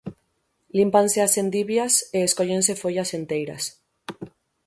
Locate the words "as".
1.27-1.33